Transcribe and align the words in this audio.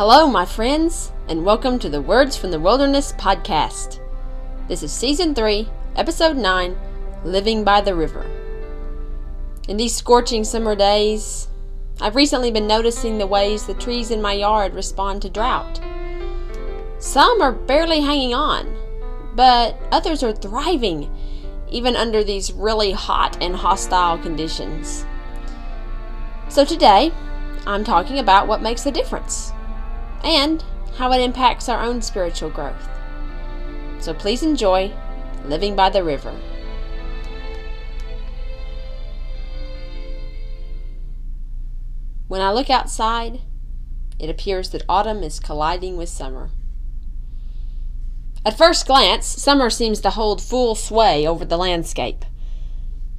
Hello, 0.00 0.26
my 0.26 0.46
friends, 0.46 1.12
and 1.28 1.44
welcome 1.44 1.78
to 1.78 1.90
the 1.90 2.00
Words 2.00 2.34
from 2.34 2.50
the 2.50 2.58
Wilderness 2.58 3.12
podcast. 3.18 4.00
This 4.66 4.82
is 4.82 4.90
Season 4.90 5.34
3, 5.34 5.68
Episode 5.94 6.38
9 6.38 6.74
Living 7.22 7.64
by 7.64 7.82
the 7.82 7.94
River. 7.94 8.24
In 9.68 9.76
these 9.76 9.94
scorching 9.94 10.42
summer 10.42 10.74
days, 10.74 11.48
I've 12.00 12.16
recently 12.16 12.50
been 12.50 12.66
noticing 12.66 13.18
the 13.18 13.26
ways 13.26 13.66
the 13.66 13.74
trees 13.74 14.10
in 14.10 14.22
my 14.22 14.32
yard 14.32 14.72
respond 14.72 15.20
to 15.20 15.28
drought. 15.28 15.82
Some 16.98 17.42
are 17.42 17.52
barely 17.52 18.00
hanging 18.00 18.32
on, 18.32 18.74
but 19.36 19.76
others 19.92 20.22
are 20.22 20.32
thriving, 20.32 21.14
even 21.70 21.94
under 21.94 22.24
these 22.24 22.54
really 22.54 22.92
hot 22.92 23.36
and 23.42 23.54
hostile 23.54 24.16
conditions. 24.16 25.04
So 26.48 26.64
today, 26.64 27.12
I'm 27.66 27.84
talking 27.84 28.18
about 28.18 28.48
what 28.48 28.62
makes 28.62 28.86
a 28.86 28.90
difference 28.90 29.52
and 30.22 30.64
how 30.96 31.12
it 31.12 31.20
impacts 31.20 31.68
our 31.68 31.82
own 31.82 32.02
spiritual 32.02 32.50
growth. 32.50 32.88
So 34.00 34.14
please 34.14 34.42
enjoy 34.42 34.92
Living 35.46 35.74
by 35.74 35.90
the 35.90 36.04
River. 36.04 36.34
When 42.28 42.40
I 42.40 42.52
look 42.52 42.70
outside, 42.70 43.40
it 44.18 44.30
appears 44.30 44.70
that 44.70 44.84
autumn 44.88 45.22
is 45.22 45.40
colliding 45.40 45.96
with 45.96 46.08
summer. 46.08 46.50
At 48.44 48.56
first 48.56 48.86
glance, 48.86 49.26
summer 49.26 49.68
seems 49.68 50.00
to 50.00 50.10
hold 50.10 50.40
full 50.40 50.74
sway 50.74 51.26
over 51.26 51.44
the 51.44 51.56
landscape. 51.56 52.24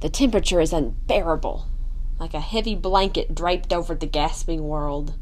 The 0.00 0.08
temperature 0.08 0.60
is 0.60 0.72
unbearable, 0.72 1.66
like 2.18 2.34
a 2.34 2.40
heavy 2.40 2.74
blanket 2.74 3.34
draped 3.34 3.72
over 3.72 3.94
the 3.94 4.06
gasping 4.06 4.64
world. 4.64 5.14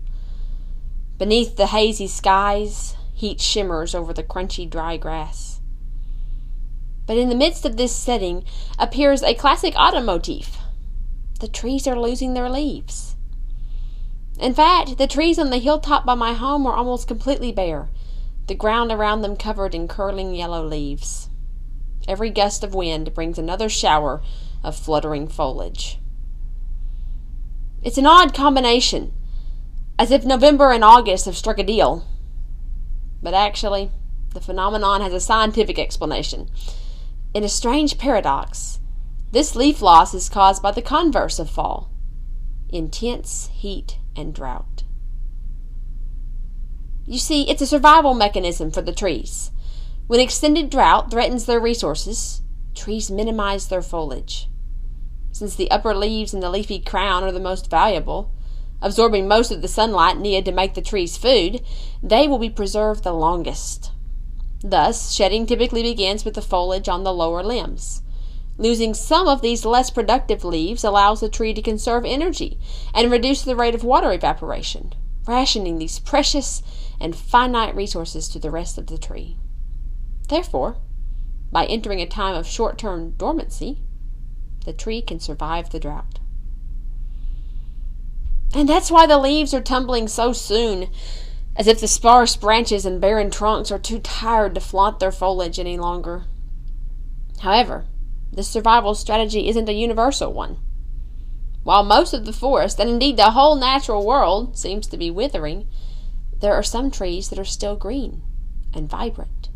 Beneath 1.20 1.56
the 1.56 1.66
hazy 1.66 2.06
skies, 2.06 2.96
heat 3.12 3.42
shimmers 3.42 3.94
over 3.94 4.14
the 4.14 4.22
crunchy 4.22 4.68
dry 4.68 4.96
grass. 4.96 5.60
But 7.04 7.18
in 7.18 7.28
the 7.28 7.34
midst 7.34 7.66
of 7.66 7.76
this 7.76 7.94
setting 7.94 8.42
appears 8.78 9.22
a 9.22 9.34
classic 9.34 9.74
autumn 9.76 10.06
motif. 10.06 10.56
The 11.40 11.46
trees 11.46 11.86
are 11.86 12.00
losing 12.00 12.32
their 12.32 12.48
leaves. 12.48 13.16
In 14.38 14.54
fact, 14.54 14.96
the 14.96 15.06
trees 15.06 15.38
on 15.38 15.50
the 15.50 15.58
hilltop 15.58 16.06
by 16.06 16.14
my 16.14 16.32
home 16.32 16.66
are 16.66 16.74
almost 16.74 17.06
completely 17.06 17.52
bare, 17.52 17.90
the 18.46 18.54
ground 18.54 18.90
around 18.90 19.20
them 19.20 19.36
covered 19.36 19.74
in 19.74 19.88
curling 19.88 20.34
yellow 20.34 20.66
leaves. 20.66 21.28
Every 22.08 22.30
gust 22.30 22.64
of 22.64 22.74
wind 22.74 23.12
brings 23.12 23.38
another 23.38 23.68
shower 23.68 24.22
of 24.64 24.74
fluttering 24.74 25.28
foliage. 25.28 25.98
It's 27.82 27.98
an 27.98 28.06
odd 28.06 28.32
combination 28.32 29.12
as 30.00 30.10
if 30.10 30.24
November 30.24 30.72
and 30.72 30.82
August 30.82 31.26
have 31.26 31.36
struck 31.36 31.58
a 31.58 31.62
deal. 31.62 32.06
But 33.22 33.34
actually, 33.34 33.90
the 34.32 34.40
phenomenon 34.40 35.02
has 35.02 35.12
a 35.12 35.20
scientific 35.20 35.78
explanation. 35.78 36.48
In 37.34 37.44
a 37.44 37.50
strange 37.50 37.98
paradox, 37.98 38.80
this 39.30 39.54
leaf 39.54 39.82
loss 39.82 40.14
is 40.14 40.30
caused 40.30 40.62
by 40.62 40.70
the 40.70 40.80
converse 40.80 41.38
of 41.38 41.50
fall 41.50 41.90
intense 42.72 43.50
heat 43.52 43.98
and 44.16 44.32
drought. 44.32 44.84
You 47.04 47.18
see, 47.18 47.50
it's 47.50 47.60
a 47.60 47.66
survival 47.66 48.14
mechanism 48.14 48.70
for 48.70 48.80
the 48.80 48.94
trees. 48.94 49.50
When 50.06 50.20
extended 50.20 50.70
drought 50.70 51.10
threatens 51.10 51.44
their 51.44 51.60
resources, 51.60 52.40
trees 52.74 53.10
minimize 53.10 53.68
their 53.68 53.82
foliage. 53.82 54.48
Since 55.32 55.56
the 55.56 55.70
upper 55.70 55.94
leaves 55.94 56.32
and 56.32 56.42
the 56.42 56.48
leafy 56.48 56.78
crown 56.78 57.22
are 57.24 57.32
the 57.32 57.40
most 57.40 57.68
valuable, 57.68 58.32
absorbing 58.82 59.28
most 59.28 59.50
of 59.50 59.62
the 59.62 59.68
sunlight 59.68 60.18
needed 60.18 60.44
to 60.44 60.52
make 60.52 60.74
the 60.74 60.82
trees 60.82 61.16
food, 61.16 61.62
they 62.02 62.26
will 62.26 62.38
be 62.38 62.50
preserved 62.50 63.04
the 63.04 63.12
longest. 63.12 63.92
Thus, 64.62 65.12
shedding 65.12 65.46
typically 65.46 65.82
begins 65.82 66.24
with 66.24 66.34
the 66.34 66.42
foliage 66.42 66.88
on 66.88 67.04
the 67.04 67.12
lower 67.12 67.42
limbs. 67.42 68.02
Losing 68.58 68.92
some 68.92 69.26
of 69.26 69.40
these 69.40 69.64
less 69.64 69.88
productive 69.88 70.44
leaves 70.44 70.84
allows 70.84 71.20
the 71.20 71.30
tree 71.30 71.54
to 71.54 71.62
conserve 71.62 72.04
energy 72.04 72.58
and 72.94 73.10
reduce 73.10 73.42
the 73.42 73.56
rate 73.56 73.74
of 73.74 73.84
water 73.84 74.12
evaporation, 74.12 74.92
rationing 75.26 75.78
these 75.78 75.98
precious 75.98 76.62
and 77.00 77.16
finite 77.16 77.74
resources 77.74 78.28
to 78.28 78.38
the 78.38 78.50
rest 78.50 78.76
of 78.76 78.88
the 78.88 78.98
tree. 78.98 79.38
Therefore, 80.28 80.76
by 81.50 81.64
entering 81.64 82.00
a 82.00 82.06
time 82.06 82.34
of 82.34 82.46
short 82.46 82.76
term 82.76 83.12
dormancy, 83.12 83.78
the 84.66 84.74
tree 84.74 85.00
can 85.00 85.20
survive 85.20 85.70
the 85.70 85.80
drought. 85.80 86.20
And 88.54 88.68
that's 88.68 88.90
why 88.90 89.06
the 89.06 89.18
leaves 89.18 89.54
are 89.54 89.60
tumbling 89.60 90.08
so 90.08 90.32
soon, 90.32 90.90
as 91.56 91.66
if 91.66 91.80
the 91.80 91.88
sparse 91.88 92.36
branches 92.36 92.84
and 92.84 93.00
barren 93.00 93.30
trunks 93.30 93.70
are 93.70 93.78
too 93.78 93.98
tired 94.00 94.54
to 94.54 94.60
flaunt 94.60 94.98
their 94.98 95.12
foliage 95.12 95.58
any 95.58 95.78
longer. 95.78 96.24
However, 97.40 97.86
this 98.32 98.48
survival 98.48 98.94
strategy 98.94 99.48
isn't 99.48 99.68
a 99.68 99.72
universal 99.72 100.32
one. 100.32 100.58
While 101.62 101.84
most 101.84 102.14
of 102.14 102.24
the 102.24 102.32
forest, 102.32 102.80
and 102.80 102.88
indeed 102.88 103.16
the 103.16 103.30
whole 103.30 103.54
natural 103.54 104.06
world, 104.06 104.56
seems 104.56 104.86
to 104.88 104.96
be 104.96 105.10
withering, 105.10 105.68
there 106.40 106.54
are 106.54 106.62
some 106.62 106.90
trees 106.90 107.28
that 107.28 107.38
are 107.38 107.44
still 107.44 107.76
green 107.76 108.22
and 108.72 108.88
vibrant. 108.88 109.50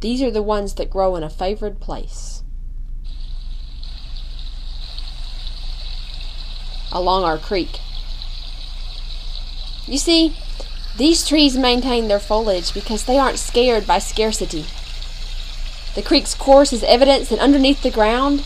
These 0.00 0.22
are 0.22 0.30
the 0.30 0.42
ones 0.42 0.74
that 0.74 0.90
grow 0.90 1.16
in 1.16 1.22
a 1.22 1.30
favored 1.30 1.80
place. 1.80 2.39
Along 6.92 7.24
our 7.24 7.38
creek. 7.38 7.80
You 9.86 9.98
see, 9.98 10.36
these 10.96 11.26
trees 11.26 11.56
maintain 11.56 12.08
their 12.08 12.20
foliage 12.20 12.74
because 12.74 13.04
they 13.04 13.18
aren't 13.18 13.38
scared 13.38 13.86
by 13.86 13.98
scarcity. 13.98 14.66
The 15.94 16.02
creek's 16.02 16.34
course 16.34 16.72
is 16.72 16.84
evidence 16.84 17.28
that 17.28 17.38
underneath 17.38 17.82
the 17.82 17.90
ground, 17.90 18.44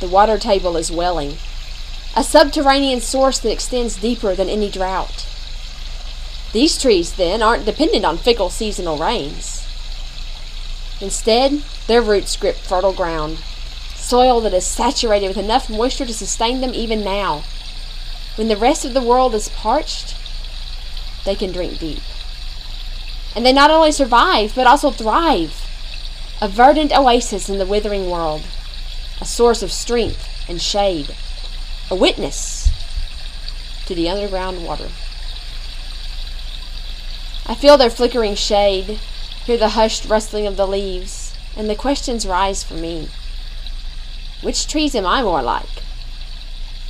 the 0.00 0.08
water 0.08 0.38
table 0.38 0.76
is 0.76 0.90
welling, 0.90 1.36
a 2.16 2.22
subterranean 2.24 3.00
source 3.00 3.38
that 3.40 3.52
extends 3.52 3.96
deeper 3.96 4.34
than 4.34 4.48
any 4.48 4.70
drought. 4.70 5.26
These 6.52 6.80
trees, 6.80 7.12
then, 7.16 7.42
aren't 7.42 7.66
dependent 7.66 8.04
on 8.04 8.16
fickle 8.16 8.48
seasonal 8.48 8.96
rains. 8.96 9.66
Instead, 11.00 11.62
their 11.86 12.00
roots 12.00 12.36
grip 12.36 12.56
fertile 12.56 12.94
ground, 12.94 13.38
soil 13.94 14.40
that 14.40 14.54
is 14.54 14.66
saturated 14.66 15.28
with 15.28 15.36
enough 15.36 15.68
moisture 15.68 16.06
to 16.06 16.14
sustain 16.14 16.62
them 16.62 16.72
even 16.72 17.04
now. 17.04 17.44
When 18.36 18.48
the 18.48 18.56
rest 18.56 18.84
of 18.84 18.92
the 18.92 19.02
world 19.02 19.34
is 19.34 19.48
parched, 19.48 20.14
they 21.24 21.34
can 21.34 21.52
drink 21.52 21.78
deep. 21.78 22.02
And 23.34 23.44
they 23.44 23.52
not 23.52 23.70
only 23.70 23.92
survive, 23.92 24.54
but 24.54 24.66
also 24.66 24.90
thrive. 24.90 25.62
A 26.40 26.48
verdant 26.48 26.96
oasis 26.96 27.48
in 27.48 27.58
the 27.58 27.66
withering 27.66 28.10
world, 28.10 28.42
a 29.22 29.24
source 29.24 29.62
of 29.62 29.72
strength 29.72 30.28
and 30.48 30.60
shade, 30.60 31.16
a 31.90 31.94
witness 31.94 32.70
to 33.86 33.94
the 33.94 34.08
underground 34.10 34.64
water. 34.66 34.88
I 37.46 37.54
feel 37.54 37.78
their 37.78 37.88
flickering 37.88 38.34
shade, 38.34 38.98
hear 39.44 39.56
the 39.56 39.70
hushed 39.70 40.04
rustling 40.04 40.46
of 40.46 40.56
the 40.56 40.66
leaves, 40.66 41.34
and 41.56 41.70
the 41.70 41.74
questions 41.74 42.26
rise 42.26 42.62
for 42.62 42.74
me. 42.74 43.08
Which 44.42 44.66
trees 44.66 44.94
am 44.94 45.06
I 45.06 45.22
more 45.22 45.42
like? 45.42 45.82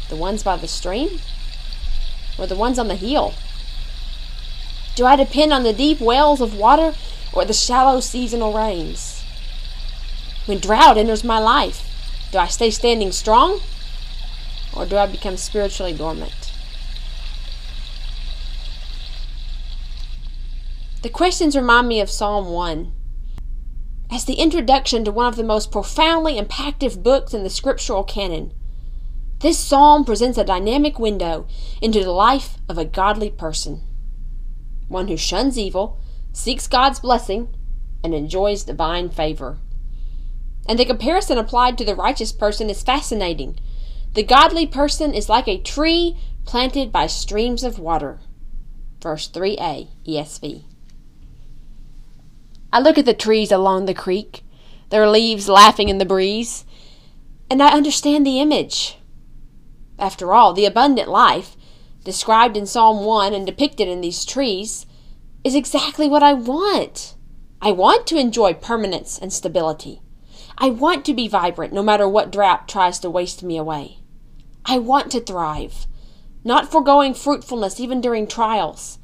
The 0.09 0.17
ones 0.17 0.43
by 0.43 0.57
the 0.57 0.67
stream? 0.67 1.21
Or 2.39 2.47
the 2.47 2.57
ones 2.57 2.79
on 2.79 2.89
the 2.89 2.97
hill? 2.97 3.35
Do 4.95 5.05
I 5.05 5.17
depend 5.17 5.53
on 5.53 5.63
the 5.63 5.73
deep 5.73 6.01
wells 6.01 6.41
of 6.41 6.57
water 6.57 6.95
or 7.33 7.45
the 7.45 7.53
shallow 7.53 8.01
seasonal 8.01 8.53
rains? 8.53 9.23
When 10.47 10.59
drought 10.59 10.97
enters 10.97 11.25
my 11.25 11.39
life, 11.39 11.87
do 12.33 12.39
I 12.39 12.47
stay 12.47 12.71
standing 12.71 13.13
strong 13.13 13.61
or 14.75 14.87
do 14.87 14.97
I 14.97 15.07
become 15.07 15.37
spiritually 15.37 15.93
dormant? 15.93 16.53
The 21.03 21.09
questions 21.09 21.55
remind 21.55 21.89
me 21.89 22.01
of 22.01 22.11
Psalm 22.11 22.47
1. 22.47 22.93
As 24.11 24.25
the 24.25 24.35
introduction 24.35 25.05
to 25.05 25.13
one 25.13 25.27
of 25.27 25.37
the 25.37 25.45
most 25.45 25.71
profoundly 25.71 26.41
impactful 26.41 27.03
books 27.03 27.35
in 27.35 27.43
the 27.43 27.51
scriptural 27.51 28.03
canon, 28.03 28.53
this 29.41 29.59
psalm 29.59 30.05
presents 30.05 30.39
a 30.39 30.45
dynamic 30.45 30.99
window 30.99 31.47
into 31.83 32.03
the 32.03 32.11
life 32.11 32.57
of 32.69 32.79
a 32.79 32.87
godly 32.87 33.31
person, 33.31 33.83
one 34.89 35.09
who 35.09 35.17
shuns 35.17 35.59
evil, 35.59 36.01
seeks 36.33 36.67
God's 36.67 37.01
blessing, 37.01 37.55
and 38.03 38.15
enjoys 38.15 38.65
divine 38.65 39.11
favor. 39.11 39.59
And 40.69 40.79
the 40.79 40.87
comparison 40.87 41.37
applied 41.37 41.77
to 41.79 41.85
the 41.85 41.95
righteous 41.95 42.33
person 42.33 42.71
is 42.71 42.83
fascinating. 42.83 43.59
The 44.15 44.23
godly 44.23 44.67
person 44.67 45.13
is 45.13 45.29
like 45.29 45.49
a 45.49 45.61
tree 45.61 46.17
planted 46.47 46.91
by 46.91 47.07
streams 47.07 47.63
of 47.63 47.79
water. 47.79 48.21
Verse 49.03 49.29
3a, 49.29 49.89
ESV. 50.07 50.65
I 52.73 52.81
look 52.81 52.97
at 52.99 53.05
the 53.05 53.15
trees 53.15 53.53
along 53.53 53.85
the 53.85 53.95
creek, 53.95 54.43
their 54.89 55.09
leaves 55.09 55.49
laughing 55.49 55.89
in 55.89 55.99
the 55.99 56.05
breeze, 56.05 56.65
and 57.51 57.63
I 57.63 57.73
understand 57.73 58.27
the 58.27 58.41
image. 58.41 58.99
After 59.99 60.35
all, 60.35 60.53
the 60.53 60.67
abundant 60.67 61.09
life, 61.09 61.57
described 62.05 62.57
in 62.57 62.67
Psalm 62.67 63.05
1 63.05 63.33
and 63.35 63.47
depicted 63.47 63.89
in 63.89 64.01
these 64.01 64.25
trees, 64.25 64.87
is 65.43 65.55
exactly 65.55 66.09
what 66.09 66.23
I 66.23 66.33
want. 66.33 67.15
I 67.63 67.73
want 67.73 68.07
to 68.09 68.19
enjoy 68.19 68.55
permanence 68.55 69.19
and 69.19 69.33
stability. 69.33 70.03
I 70.59 70.71
want 70.71 71.05
to 71.07 71.15
be 71.15 71.29
vibrant 71.29 71.73
no 71.73 71.83
matter 71.83 72.09
what 72.09 72.33
drought 72.33 72.69
tries 72.69 72.99
to 73.01 73.11
waste 73.11 73.43
me 73.43 73.57
away. 73.57 73.99
I 74.65 74.79
want 74.79 75.11
to 75.13 75.21
thrive, 75.21 75.87
not 76.45 76.71
foregoing 76.71 77.15
fruitfulness 77.15 77.81
even 77.81 78.01
during 78.01 78.27
trials, 78.27 78.99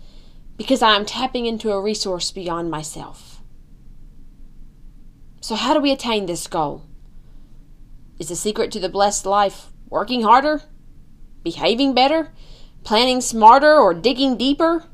because 0.56 0.82
I 0.82 0.96
am 0.96 1.06
tapping 1.06 1.46
into 1.46 1.70
a 1.70 1.80
resource 1.80 2.30
beyond 2.30 2.70
myself. 2.70 3.40
So, 5.40 5.54
how 5.54 5.74
do 5.74 5.80
we 5.80 5.90
attain 5.90 6.26
this 6.26 6.46
goal? 6.46 6.84
Is 8.18 8.28
the 8.28 8.36
secret 8.36 8.70
to 8.72 8.80
the 8.80 8.88
blessed 8.88 9.26
life 9.26 9.72
working 9.88 10.22
harder, 10.22 10.62
behaving 11.42 11.94
better, 11.94 12.32
planning 12.84 13.20
smarter, 13.20 13.76
or 13.76 13.94
digging 13.94 14.36
deeper? 14.36 14.84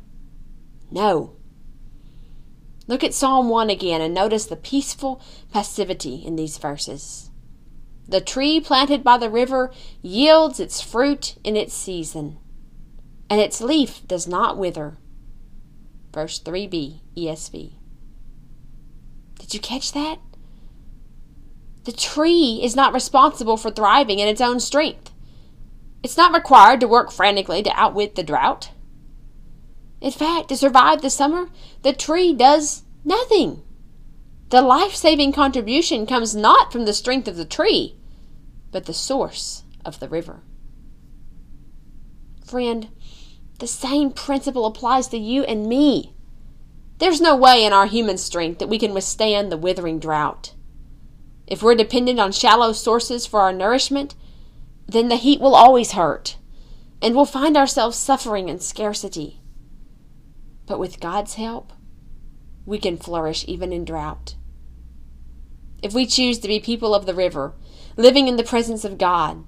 No. 0.91 1.37
Look 2.87 3.05
at 3.05 3.15
Psalm 3.15 3.49
1 3.49 3.69
again 3.71 4.01
and 4.01 4.15
notice 4.15 4.47
the 4.47 4.57
peaceful 4.57 5.21
passivity 5.53 6.25
in 6.25 6.37
these 6.37 6.57
verses. 6.57 7.31
The 8.09 8.23
tree 8.23 8.59
planted 8.61 9.05
by 9.05 9.19
the 9.19 9.29
river 9.29 9.71
yields 10.01 10.59
its 10.59 10.81
fruit 10.81 11.37
in 11.45 11.57
its 11.57 11.75
season, 11.75 12.39
and 13.29 13.39
its 13.39 13.61
leaf 13.61 14.01
does 14.07 14.27
not 14.27 14.57
wither. 14.57 14.97
Verse 16.15 16.41
3b, 16.41 17.01
ESV. 17.15 17.75
Did 19.39 19.53
you 19.53 19.61
catch 19.61 19.93
that? 19.93 20.19
The 21.85 21.93
tree 21.93 22.61
is 22.63 22.75
not 22.75 22.95
responsible 22.95 23.59
for 23.59 23.71
thriving 23.71 24.19
in 24.19 24.29
its 24.29 24.41
own 24.41 24.61
strength. 24.61 25.13
It's 26.03 26.17
not 26.17 26.35
required 26.35 26.81
to 26.81 26.89
work 26.89 27.11
frantically 27.11 27.63
to 27.63 27.81
outwit 27.81 28.15
the 28.15 28.23
drought. 28.23 28.71
In 30.01 30.13
fact, 30.13 30.49
to 30.49 30.57
survive 30.57 31.03
the 31.03 31.11
summer, 31.11 31.49
the 31.83 31.93
tree 31.93 32.33
does 32.33 32.85
nothing. 33.05 33.63
The 34.51 34.63
life 34.63 34.95
saving 34.95 35.33
contribution 35.33 36.07
comes 36.07 36.37
not 36.37 36.73
from 36.73 36.85
the 36.85 36.95
strength 36.95 37.29
of 37.29 37.37
the 37.37 37.45
tree, 37.45 37.97
but 38.71 38.87
the 38.87 38.95
source 38.95 39.65
of 39.85 39.99
the 40.01 40.09
river. 40.09 40.43
Friend, 42.47 42.89
the 43.59 43.67
same 43.67 44.13
principle 44.13 44.67
applies 44.67 45.09
to 45.09 45.19
you 45.19 45.43
and 45.43 45.67
me. 45.67 46.15
There's 46.99 47.21
no 47.21 47.37
way 47.37 47.65
in 47.65 47.73
our 47.73 47.87
human 47.87 48.19
strength 48.19 48.59
that 48.59 48.69
we 48.69 48.79
can 48.79 48.95
withstand 48.95 49.51
the 49.51 49.59
withering 49.59 49.99
drought. 49.99 50.55
If 51.47 51.63
we're 51.63 51.75
dependent 51.75 52.21
on 52.21 52.33
shallow 52.33 52.73
sources 52.73 53.27
for 53.27 53.41
our 53.41 53.53
nourishment, 53.53 54.15
then 54.89 55.09
the 55.09 55.17
heat 55.17 55.41
will 55.41 55.55
always 55.55 55.93
hurt, 55.93 56.37
and 57.03 57.15
we'll 57.15 57.27
find 57.27 57.57
ourselves 57.57 57.97
suffering 57.97 58.49
in 58.49 58.59
scarcity. 58.59 59.41
But 60.67 60.79
with 60.79 61.01
God's 61.01 61.35
help, 61.35 61.73
we 62.65 62.79
can 62.79 62.97
flourish 62.97 63.45
even 63.47 63.73
in 63.73 63.85
drought. 63.85 64.35
If 65.83 65.93
we 65.93 66.07
choose 66.07 66.39
to 66.41 66.49
be 66.49 66.59
people 66.59 66.95
of 66.95 67.07
the 67.07 67.15
river, 67.15 67.55
living 67.97 68.29
in 68.29 68.37
the 68.37 68.43
presence 68.43 68.85
of 68.85 68.99
God, 68.99 69.45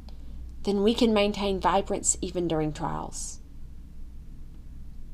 then 0.64 0.82
we 0.82 0.94
can 0.94 1.14
maintain 1.14 1.60
vibrance 1.60 2.18
even 2.20 2.46
during 2.46 2.72
trials. 2.72 3.40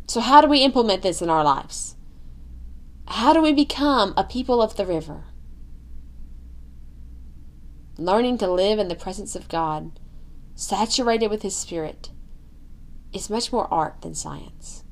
So, 0.09 0.21
how 0.21 0.41
do 0.41 0.49
we 0.49 0.65
implement 0.65 1.03
this 1.03 1.23
in 1.23 1.31
our 1.31 1.45
lives? 1.45 1.97
How 3.09 3.33
do 3.33 3.41
we 3.41 3.53
become 3.53 4.13
a 4.17 4.25
people 4.25 4.61
of 4.61 4.77
the 4.77 4.87
river? 4.87 5.25
Learning 7.97 8.37
to 8.39 8.51
live 8.51 8.79
in 8.79 8.89
the 8.89 8.95
presence 8.95 9.35
of 9.35 9.49
God, 9.49 9.99
saturated 10.57 11.29
with 11.29 11.43
His 11.43 11.55
Spirit, 11.55 12.11
is 13.13 13.31
much 13.31 13.53
more 13.53 13.73
art 13.73 14.01
than 14.03 14.15
science. 14.15 14.83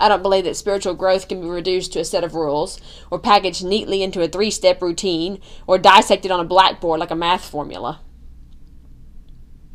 I 0.00 0.08
don't 0.08 0.22
believe 0.22 0.44
that 0.44 0.56
spiritual 0.56 0.94
growth 0.94 1.28
can 1.28 1.40
be 1.40 1.48
reduced 1.48 1.92
to 1.92 2.00
a 2.00 2.04
set 2.04 2.24
of 2.24 2.34
rules, 2.34 2.80
or 3.10 3.18
packaged 3.18 3.64
neatly 3.64 4.02
into 4.02 4.22
a 4.22 4.28
three 4.28 4.50
step 4.50 4.82
routine, 4.82 5.40
or 5.66 5.78
dissected 5.78 6.30
on 6.30 6.40
a 6.40 6.44
blackboard 6.44 7.00
like 7.00 7.10
a 7.10 7.16
math 7.16 7.48
formula. 7.48 8.00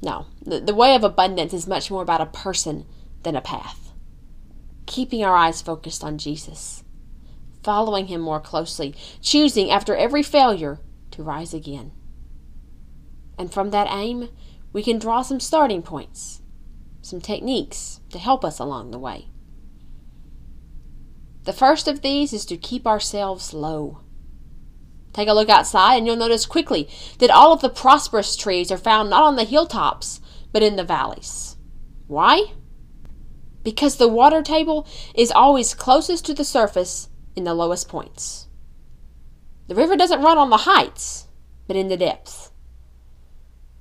No, 0.02 0.28
the, 0.42 0.60
the 0.60 0.76
way 0.76 0.96
of 0.96 1.04
abundance 1.04 1.54
is 1.54 1.68
much 1.68 1.90
more 1.90 2.02
about 2.02 2.22
a 2.22 2.26
person 2.26 2.86
than 3.24 3.36
a 3.36 3.42
path. 3.42 3.94
Keeping 4.86 5.24
our 5.24 5.36
eyes 5.36 5.62
focused 5.62 6.04
on 6.04 6.18
Jesus, 6.18 6.84
following 7.64 8.08
Him 8.08 8.22
more 8.22 8.42
closely, 8.42 8.96
choosing 9.22 9.72
after 9.72 9.96
every 9.96 10.24
failure 10.24 10.80
to 11.12 11.24
rise 11.24 11.54
again. 11.54 11.92
And 13.38 13.52
from 13.52 13.72
that 13.72 13.88
aim, 13.90 14.30
we 14.72 14.84
can 14.84 15.00
draw 15.00 15.22
some 15.22 15.40
starting 15.40 15.82
points, 15.82 16.42
some 17.02 17.22
techniques 17.22 18.00
to 18.10 18.20
help 18.20 18.44
us 18.46 18.60
along 18.60 18.92
the 18.92 19.00
way. 19.00 19.30
The 21.44 21.54
first 21.54 21.88
of 21.88 22.02
these 22.02 22.32
is 22.32 22.46
to 22.46 22.58
keep 22.58 22.88
ourselves 22.88 23.54
low. 23.54 24.00
Take 25.12 25.28
a 25.28 25.34
look 25.34 25.50
outside 25.50 25.98
and 25.98 26.08
you'll 26.08 26.16
notice 26.16 26.46
quickly 26.46 26.90
that 27.20 27.30
all 27.30 27.52
of 27.52 27.62
the 27.62 27.70
prosperous 27.70 28.36
trees 28.36 28.72
are 28.72 28.78
found 28.78 29.10
not 29.10 29.24
on 29.24 29.36
the 29.36 29.44
hilltops, 29.44 30.22
but 30.52 30.64
in 30.64 30.76
the 30.76 30.84
valleys. 30.84 31.58
Why? 32.08 32.54
Because 33.62 33.98
the 33.98 34.08
water 34.08 34.42
table 34.42 34.88
is 35.14 35.32
always 35.32 35.74
closest 35.74 36.26
to 36.26 36.34
the 36.34 36.46
surface 36.46 37.10
in 37.36 37.44
the 37.44 37.54
lowest 37.54 37.90
points. 37.90 38.48
The 39.68 39.76
river 39.76 39.96
doesn't 39.96 40.22
run 40.22 40.38
on 40.38 40.50
the 40.50 40.58
heights, 40.58 41.28
but 41.68 41.76
in 41.76 41.90
the 41.90 41.98
depths. 41.98 42.52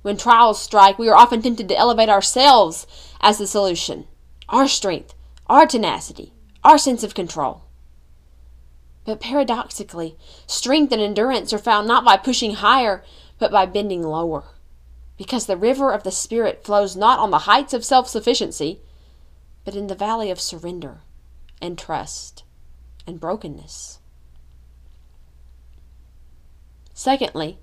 When 0.03 0.17
trials 0.17 0.61
strike, 0.61 0.99
we 0.99 1.09
are 1.09 1.15
often 1.15 1.41
tempted 1.41 1.69
to 1.69 1.77
elevate 1.77 2.09
ourselves 2.09 2.85
as 3.21 3.37
the 3.39 3.47
solution 3.47 4.05
our 4.49 4.67
strength, 4.67 5.15
our 5.47 5.65
tenacity, 5.65 6.33
our 6.63 6.77
sense 6.77 7.03
of 7.03 7.15
control. 7.15 7.63
But 9.05 9.21
paradoxically, 9.21 10.17
strength 10.45 10.91
and 10.91 11.01
endurance 11.01 11.53
are 11.53 11.57
found 11.57 11.87
not 11.87 12.03
by 12.03 12.17
pushing 12.17 12.55
higher, 12.55 13.03
but 13.39 13.51
by 13.51 13.65
bending 13.65 14.03
lower. 14.03 14.43
Because 15.17 15.45
the 15.45 15.57
river 15.57 15.91
of 15.91 16.03
the 16.03 16.11
Spirit 16.11 16.63
flows 16.63 16.95
not 16.95 17.19
on 17.19 17.31
the 17.31 17.39
heights 17.39 17.73
of 17.73 17.85
self 17.85 18.09
sufficiency, 18.09 18.81
but 19.63 19.75
in 19.75 19.87
the 19.87 19.95
valley 19.95 20.29
of 20.29 20.41
surrender 20.41 20.99
and 21.61 21.77
trust 21.77 22.43
and 23.07 23.21
brokenness. 23.21 23.99
Secondly, 26.93 27.57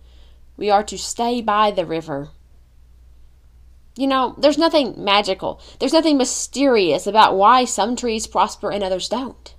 we 0.60 0.70
are 0.70 0.84
to 0.84 0.96
stay 0.96 1.42
by 1.42 1.72
the 1.72 1.84
river 1.84 2.30
you 3.96 4.06
know, 4.06 4.34
there's 4.38 4.56
nothing 4.56 4.94
magical, 4.96 5.60
there's 5.78 5.92
nothing 5.92 6.16
mysterious 6.16 7.06
about 7.06 7.36
why 7.36 7.66
some 7.66 7.96
trees 7.96 8.26
prosper 8.26 8.70
and 8.70 8.82
others 8.82 9.10
don't. 9.10 9.54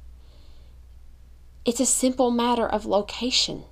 It's 1.63 1.79
a 1.79 1.86
simple 1.86 2.31
matter 2.31 2.67
of 2.67 2.88
location. 2.88 3.65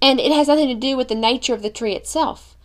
And 0.00 0.20
it 0.20 0.30
has 0.30 0.46
nothing 0.46 0.68
to 0.68 0.74
do 0.74 0.96
with 0.96 1.08
the 1.08 1.16
nature 1.16 1.52
of 1.52 1.62
the 1.62 1.70
tree 1.70 1.94
itself. 1.94 2.56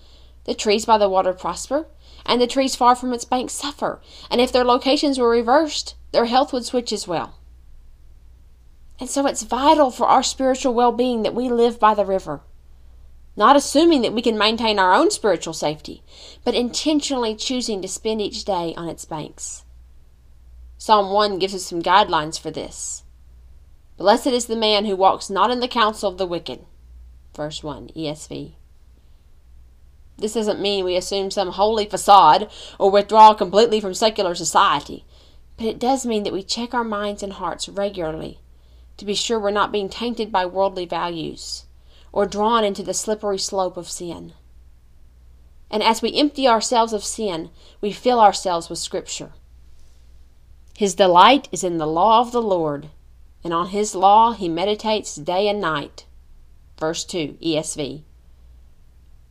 The 0.43 0.53
trees 0.53 0.85
by 0.85 0.99
the 0.99 1.09
water 1.09 1.33
prosper, 1.33 1.87
and 2.23 2.39
the 2.39 2.45
trees 2.45 2.75
far 2.75 2.95
from 2.95 3.13
its 3.13 3.25
banks 3.25 3.53
suffer. 3.53 3.99
And 4.29 4.39
if 4.39 4.51
their 4.51 4.63
locations 4.63 5.17
were 5.17 5.29
reversed, 5.29 5.95
their 6.11 6.25
health 6.25 6.53
would 6.53 6.65
switch 6.65 6.91
as 6.93 7.07
well. 7.07 7.39
And 8.99 9.09
so 9.09 9.25
it's 9.25 9.43
vital 9.43 9.89
for 9.89 10.05
our 10.05 10.21
spiritual 10.21 10.75
well 10.75 10.91
being 10.91 11.23
that 11.23 11.33
we 11.33 11.49
live 11.49 11.79
by 11.79 11.95
the 11.95 12.05
river 12.05 12.41
not 13.39 13.55
assuming 13.55 14.01
that 14.01 14.11
we 14.11 14.21
can 14.21 14.37
maintain 14.37 14.77
our 14.77 14.93
own 14.93 15.09
spiritual 15.09 15.53
safety, 15.53 16.03
but 16.43 16.53
intentionally 16.53 17.33
choosing 17.33 17.81
to 17.81 17.87
spend 17.87 18.21
each 18.21 18.43
day 18.43 18.73
on 18.75 18.89
its 18.89 19.05
banks. 19.05 19.63
Psalm 20.77 21.13
1 21.13 21.39
gives 21.39 21.55
us 21.55 21.63
some 21.63 21.81
guidelines 21.81 22.37
for 22.37 22.51
this. 22.51 23.05
Blessed 23.95 24.27
is 24.27 24.47
the 24.47 24.57
man 24.57 24.83
who 24.83 24.95
walks 24.97 25.29
not 25.29 25.51
in 25.51 25.61
the 25.61 25.69
counsel 25.69 26.11
of 26.11 26.17
the 26.17 26.25
wicked. 26.25 26.65
Verse 27.33 27.63
1, 27.63 27.91
ESV. 27.95 28.55
This 30.17 30.33
doesn't 30.33 30.59
mean 30.59 30.83
we 30.83 30.97
assume 30.97 31.31
some 31.31 31.51
holy 31.51 31.85
facade 31.85 32.51
or 32.77 32.91
withdraw 32.91 33.33
completely 33.33 33.79
from 33.79 33.93
secular 33.93 34.35
society, 34.35 35.05
but 35.55 35.65
it 35.65 35.79
does 35.79 36.05
mean 36.05 36.23
that 36.23 36.33
we 36.33 36.43
check 36.43 36.73
our 36.73 36.83
minds 36.83 37.23
and 37.23 37.31
hearts 37.31 37.69
regularly 37.69 38.39
to 38.97 39.05
be 39.05 39.13
sure 39.13 39.39
we're 39.39 39.49
not 39.49 39.71
being 39.71 39.87
tainted 39.87 40.29
by 40.29 40.45
worldly 40.45 40.85
values 40.85 41.63
or 42.11 42.25
drawn 42.25 42.63
into 42.63 42.83
the 42.83 42.93
slippery 42.93 43.37
slope 43.37 43.77
of 43.77 43.89
sin. 43.89 44.33
And 45.71 45.83
as 45.83 46.01
we 46.01 46.13
empty 46.13 46.47
ourselves 46.47 46.93
of 46.93 47.03
sin, 47.03 47.49
we 47.81 47.91
fill 47.91 48.19
ourselves 48.19 48.69
with 48.69 48.79
Scripture. 48.79 49.31
His 50.75 50.95
delight 50.95 51.47
is 51.51 51.63
in 51.63 51.77
the 51.77 51.85
law 51.85 52.21
of 52.21 52.31
the 52.31 52.41
Lord, 52.41 52.89
and 53.43 53.53
on 53.53 53.69
his 53.69 53.93
law 53.93 54.31
he 54.31 54.49
meditates 54.49 55.15
day 55.15 55.47
and 55.47 55.61
night. 55.61 56.05
Verse 56.79 57.03
2, 57.03 57.37
ESV. 57.41 58.03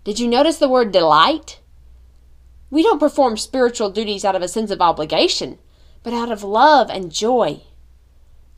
Did 0.04 0.20
you 0.20 0.28
notice 0.28 0.58
the 0.58 0.68
word 0.68 0.92
delight? 0.92 1.60
We 2.70 2.82
don't 2.82 3.00
perform 3.00 3.36
spiritual 3.36 3.90
duties 3.90 4.24
out 4.24 4.34
of 4.34 4.42
a 4.42 4.48
sense 4.48 4.70
of 4.70 4.80
obligation, 4.80 5.58
but 6.02 6.12
out 6.12 6.30
of 6.30 6.44
love 6.44 6.90
and 6.90 7.10
joy. 7.10 7.62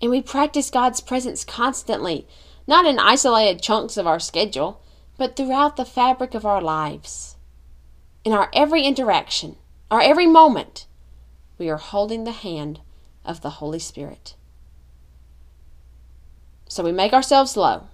And 0.02 0.10
we 0.10 0.22
practice 0.22 0.70
God's 0.70 1.00
presence 1.00 1.44
constantly 1.44 2.26
not 2.67 2.87
in 2.87 2.99
isolated 2.99 3.62
chunks 3.62 3.97
of 3.97 4.07
our 4.07 4.21
schedule, 4.21 4.83
but 5.19 5.37
throughout 5.37 5.76
the 5.76 5.85
fabric 5.85 6.35
of 6.35 6.47
our 6.47 6.61
lives. 6.61 7.37
In 8.25 8.33
our 8.33 8.50
every 8.52 8.83
interaction, 8.85 9.57
our 9.90 10.00
every 10.00 10.26
moment, 10.26 10.87
we 11.59 11.69
are 11.69 11.76
holding 11.76 12.25
the 12.25 12.33
hand 12.33 12.81
of 13.25 13.43
the 13.43 13.50
Holy 13.50 13.79
Spirit. 13.79 14.35
So 16.69 16.85
we 16.85 16.93
make 16.93 17.12
ourselves 17.12 17.57
low. 17.57 17.88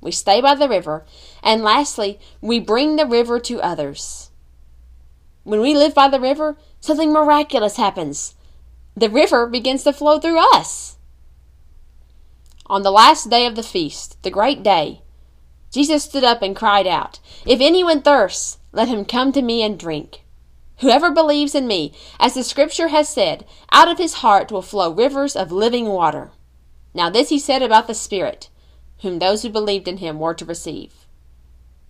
We 0.00 0.12
stay 0.12 0.40
by 0.40 0.54
the 0.54 0.68
river. 0.68 1.06
And 1.42 1.62
lastly, 1.62 2.18
we 2.40 2.60
bring 2.60 2.96
the 2.96 3.06
river 3.06 3.40
to 3.40 3.62
others. 3.62 4.30
When 5.44 5.60
we 5.60 5.74
live 5.74 5.94
by 5.94 6.08
the 6.08 6.20
river, 6.20 6.56
something 6.80 7.12
miraculous 7.12 7.76
happens. 7.76 8.34
The 8.96 9.08
river 9.08 9.46
begins 9.46 9.84
to 9.84 9.92
flow 9.92 10.18
through 10.18 10.40
us. 10.54 10.97
On 12.70 12.82
the 12.82 12.90
last 12.90 13.30
day 13.30 13.46
of 13.46 13.56
the 13.56 13.62
feast, 13.62 14.22
the 14.22 14.30
great 14.30 14.62
day, 14.62 15.00
Jesus 15.72 16.04
stood 16.04 16.24
up 16.24 16.42
and 16.42 16.54
cried 16.54 16.86
out, 16.86 17.18
If 17.46 17.60
anyone 17.60 18.02
thirsts, 18.02 18.58
let 18.72 18.88
him 18.88 19.04
come 19.04 19.32
to 19.32 19.42
me 19.42 19.62
and 19.62 19.78
drink. 19.78 20.22
Whoever 20.80 21.10
believes 21.10 21.54
in 21.54 21.66
me, 21.66 21.92
as 22.20 22.34
the 22.34 22.44
scripture 22.44 22.88
has 22.88 23.08
said, 23.08 23.46
out 23.72 23.88
of 23.88 23.98
his 23.98 24.14
heart 24.14 24.52
will 24.52 24.62
flow 24.62 24.92
rivers 24.92 25.34
of 25.34 25.50
living 25.50 25.86
water. 25.86 26.30
Now 26.94 27.10
this 27.10 27.30
he 27.30 27.38
said 27.38 27.62
about 27.62 27.86
the 27.86 27.94
Spirit, 27.94 28.48
whom 29.00 29.18
those 29.18 29.42
who 29.42 29.50
believed 29.50 29.88
in 29.88 29.98
him 29.98 30.18
were 30.18 30.34
to 30.34 30.44
receive. 30.44 31.06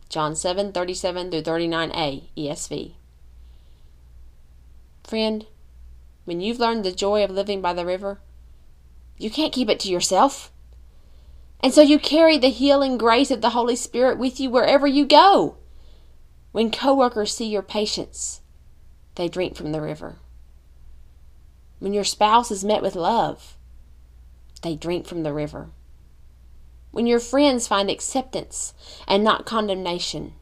John 0.09 0.35
7 0.37 0.73
37 0.73 1.31
through 1.31 1.43
39a, 1.43 2.23
ESV. 2.37 2.93
Friend, 5.05 5.47
when 6.25 6.41
you've 6.41 6.61
learned 6.61 6.85
the 6.85 6.93
joy 6.93 7.25
of 7.25 7.31
living 7.31 7.61
by 7.61 7.73
the 7.73 7.85
river, 7.85 8.21
you 9.19 9.31
can't 9.31 9.53
keep 9.53 9.69
it 9.69 9.81
to 9.81 9.89
yourself. 9.89 10.53
And 11.61 11.73
so 11.73 11.83
you 11.83 11.99
carry 11.99 12.39
the 12.39 12.51
healing 12.51 12.99
grace 12.99 13.31
of 13.31 13.41
the 13.41 13.51
Holy 13.51 13.77
Spirit 13.77 14.19
with 14.19 14.39
you 14.39 14.51
wherever 14.51 14.87
you 14.87 15.05
go. 15.05 15.57
When 16.53 16.71
coworkers 16.71 17.35
see 17.35 17.49
your 17.49 17.63
patience, 17.63 18.41
they 19.17 19.29
drink 19.29 19.57
from 19.57 19.73
the 19.73 19.81
river. 19.81 20.17
When 21.81 21.93
your 21.93 22.05
spouse 22.05 22.51
is 22.51 22.65
met 22.65 22.83
with 22.83 22.95
love, 22.95 23.57
they 24.63 24.77
drink 24.77 25.07
from 25.07 25.23
the 25.23 25.33
river. 25.33 25.69
When 26.91 27.07
your 27.07 27.21
friends 27.21 27.69
find 27.69 27.91
acceptance 27.91 28.75
and 29.07 29.23
not 29.23 29.47
condemnation, 29.47 30.33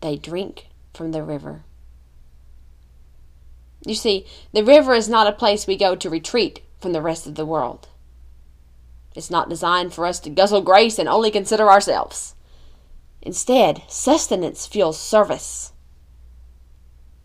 they 0.00 0.16
drink 0.16 0.68
from 0.94 1.12
the 1.12 1.22
river. 1.22 1.64
You 3.84 3.94
see, 3.94 4.26
the 4.52 4.64
river 4.64 4.94
is 4.94 5.08
not 5.08 5.26
a 5.26 5.32
place 5.32 5.66
we 5.66 5.76
go 5.76 5.94
to 5.96 6.10
retreat 6.10 6.60
from 6.80 6.92
the 6.92 7.02
rest 7.02 7.26
of 7.26 7.34
the 7.34 7.46
world. 7.46 7.88
It's 9.14 9.30
not 9.30 9.48
designed 9.48 9.92
for 9.92 10.06
us 10.06 10.18
to 10.20 10.30
guzzle 10.30 10.62
grace 10.62 10.98
and 10.98 11.08
only 11.08 11.30
consider 11.30 11.70
ourselves. 11.70 12.34
Instead, 13.20 13.82
sustenance 13.88 14.66
fuels 14.66 14.98
service. 14.98 15.72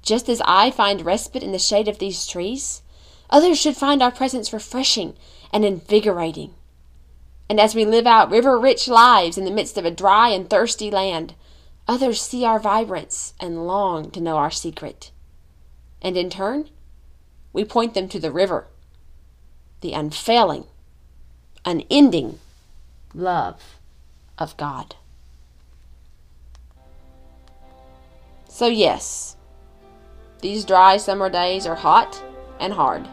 Just 0.01 0.29
as 0.29 0.41
I 0.46 0.72
find 0.72 1.06
respite 1.06 1.44
in 1.44 1.51
the 1.51 1.60
shade 1.60 1.88
of 1.88 2.00
these 2.00 2.27
trees, 2.27 2.82
others 3.29 3.60
should 3.60 3.75
find 3.75 4.01
our 4.01 4.12
presence 4.12 4.53
refreshing 4.53 5.15
and 5.51 5.65
invigorating. 5.65 6.53
And 7.50 7.60
as 7.60 7.74
we 7.74 7.86
live 7.86 8.06
out 8.06 8.29
river 8.29 8.60
rich 8.60 8.88
lives 8.88 9.38
in 9.38 9.46
the 9.46 9.51
midst 9.51 9.77
of 9.77 9.86
a 9.86 9.91
dry 9.91 10.29
and 10.29 10.50
thirsty 10.50 10.91
land, 10.91 11.34
others 11.88 12.22
see 12.22 12.46
our 12.46 12.60
vibrance 12.60 13.34
and 13.39 13.65
long 13.65 14.12
to 14.12 14.22
know 14.22 14.38
our 14.38 14.51
secret. 14.51 15.12
And 16.01 16.17
in 16.17 16.29
turn, 16.29 16.70
we 17.53 17.65
point 17.65 17.94
them 17.94 18.08
to 18.10 18.20
the 18.20 18.32
river, 18.32 18.67
the 19.82 19.94
unfailing, 19.94 20.65
unending 21.67 22.39
love 23.13 23.75
of 24.38 24.55
God. 24.55 24.95
So, 28.47 28.67
yes, 28.67 29.36
these 30.41 30.63
dry 30.63 30.95
summer 30.95 31.29
days 31.29 31.67
are 31.67 31.75
hot 31.75 32.24
and 32.62 32.71
hard. 32.71 33.05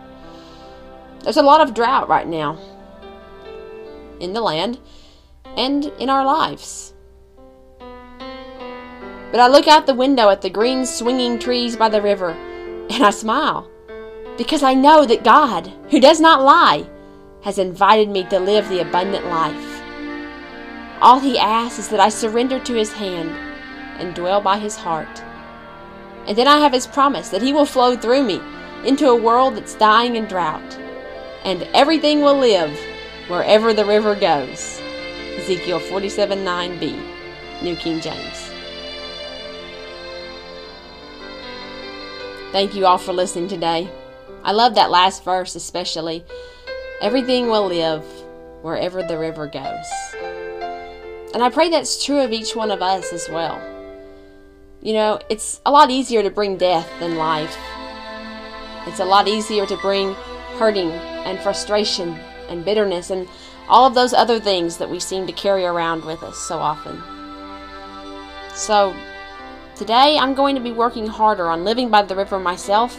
There's 1.23 1.37
a 1.37 1.42
lot 1.42 1.61
of 1.61 1.75
drought 1.75 2.08
right 2.08 2.28
now 2.28 2.56
in 4.20 4.32
the 4.32 4.40
land 4.40 4.78
and 5.56 5.87
in 5.99 6.08
our 6.08 6.25
lives. 6.25 6.94
But 7.78 9.40
I 9.40 9.49
look 9.49 9.66
out 9.66 9.87
the 9.87 9.94
window 9.94 10.30
at 10.30 10.42
the 10.42 10.50
green 10.50 10.87
swinging 10.87 11.40
trees 11.40 11.76
by 11.76 11.88
the 11.88 12.00
river 12.00 12.30
and 12.30 13.02
I 13.02 13.11
smile 13.11 13.68
because 14.38 14.62
I 14.62 14.75
know 14.75 15.04
that 15.06 15.25
God, 15.25 15.73
who 15.90 15.99
does 15.99 16.20
not 16.20 16.42
lie, 16.42 16.88
has 17.45 17.59
invited 17.59 18.09
me 18.09 18.25
to 18.25 18.41
live 18.41 18.69
the 18.69 18.81
abundant 18.81 19.27
life. 19.27 19.83
All 21.01 21.21
He 21.21 21.39
asks 21.39 21.79
is 21.79 21.89
that 21.91 22.01
I 22.01 22.09
surrender 22.09 22.59
to 22.59 22.75
His 22.75 22.93
hand 22.93 23.31
and 24.01 24.15
dwell 24.15 24.41
by 24.41 24.59
His 24.59 24.77
heart. 24.77 25.23
And 26.27 26.39
then 26.39 26.49
I 26.49 26.59
have 26.59 26.73
his 26.73 26.87
promise 26.87 27.29
that 27.29 27.43
he 27.43 27.53
will 27.53 27.67
flow 27.67 27.97
through 27.97 28.25
me 28.25 28.41
into 28.85 29.09
a 29.09 29.17
world 29.17 29.57
that's 29.57 29.75
dying 29.75 30.17
in 30.17 30.25
drought. 30.25 30.79
And 31.45 31.65
everything 31.75 32.23
will 32.23 32.39
live 32.39 32.79
wherever 33.29 33.75
the 33.75 33.85
river 33.85 34.15
goes. 34.15 34.81
Ezekiel 35.37 35.81
47 35.81 36.39
9b, 36.39 37.63
New 37.63 37.77
King 37.77 38.01
James. 38.01 38.51
Thank 42.53 42.75
you 42.75 42.87
all 42.87 42.99
for 42.99 43.13
listening 43.13 43.49
today. 43.49 43.91
I 44.43 44.53
love 44.53 44.77
that 44.77 44.91
last 44.91 45.25
verse 45.25 45.55
especially. 45.55 46.25
Everything 47.04 47.49
will 47.49 47.66
live 47.66 48.02
wherever 48.62 49.02
the 49.02 49.18
river 49.18 49.46
goes. 49.46 49.84
And 51.34 51.42
I 51.42 51.50
pray 51.50 51.68
that's 51.68 52.02
true 52.02 52.20
of 52.20 52.32
each 52.32 52.56
one 52.56 52.70
of 52.70 52.80
us 52.80 53.12
as 53.12 53.28
well. 53.28 53.61
You 54.80 54.94
know, 54.94 55.20
it's 55.28 55.61
a 55.66 55.70
lot 55.70 55.90
easier 55.90 56.23
to 56.23 56.30
bring 56.30 56.56
death 56.56 56.88
than 57.00 57.16
life. 57.16 57.54
It's 58.87 59.00
a 59.00 59.04
lot 59.04 59.28
easier 59.28 59.66
to 59.66 59.76
bring 59.82 60.14
hurting 60.56 60.92
and 60.92 61.38
frustration 61.40 62.14
and 62.49 62.64
bitterness 62.64 63.11
and 63.11 63.28
all 63.68 63.87
of 63.87 63.94
those 63.94 64.14
other 64.14 64.40
things 64.40 64.78
that 64.78 64.88
we 64.88 64.99
seem 64.99 65.26
to 65.26 65.32
carry 65.34 65.66
around 65.66 66.06
with 66.06 66.23
us 66.23 66.38
so 66.38 66.56
often. 66.56 67.02
So, 68.54 68.96
today 69.76 70.16
I'm 70.16 70.32
going 70.32 70.54
to 70.54 70.62
be 70.62 70.73
working 70.73 71.06
harder 71.06 71.49
on 71.49 71.64
living 71.64 71.90
by 71.90 72.00
the 72.00 72.16
river 72.16 72.40
myself 72.40 72.99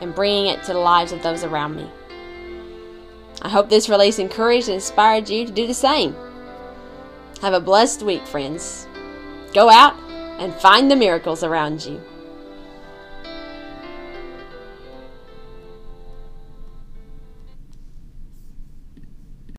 and 0.00 0.12
bringing 0.12 0.46
it 0.46 0.64
to 0.64 0.72
the 0.72 0.80
lives 0.80 1.12
of 1.12 1.22
those 1.22 1.44
around 1.44 1.76
me. 1.76 1.88
I 3.42 3.48
hope 3.48 3.68
this 3.68 3.88
release 3.88 4.18
encouraged 4.18 4.68
and 4.68 4.74
inspired 4.74 5.28
you 5.28 5.46
to 5.46 5.52
do 5.52 5.66
the 5.66 5.74
same. 5.74 6.14
Have 7.40 7.54
a 7.54 7.60
blessed 7.60 8.02
week, 8.02 8.26
friends. 8.26 8.86
Go 9.54 9.70
out 9.70 9.94
and 10.38 10.54
find 10.54 10.90
the 10.90 10.96
miracles 10.96 11.42
around 11.42 11.84
you. 11.84 12.00